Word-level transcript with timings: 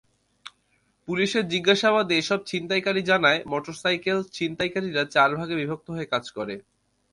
পুলিশের 1.07 1.45
জিজ্ঞাসাবাদে 1.47 2.13
এসব 2.17 2.39
ছিনতাইকারী 2.45 3.01
জানায়, 3.03 3.39
মোটরসাইকেল 3.45 4.17
ছিনতাইকারীরা 4.33 5.03
চার 5.05 5.29
ভাগে 5.39 5.55
বিভক্ত 5.55 5.87
হয়ে 5.91 6.11
কাজ 6.13 6.25
করে। 6.31 6.55